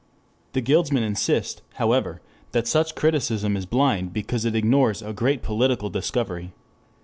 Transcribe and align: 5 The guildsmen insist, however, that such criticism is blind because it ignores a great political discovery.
5 0.47 0.53
The 0.53 0.61
guildsmen 0.61 1.03
insist, 1.03 1.61
however, 1.75 2.21
that 2.53 2.67
such 2.67 2.95
criticism 2.95 3.55
is 3.55 3.67
blind 3.67 4.11
because 4.13 4.45
it 4.45 4.55
ignores 4.55 5.03
a 5.03 5.13
great 5.13 5.43
political 5.43 5.91
discovery. 5.91 6.53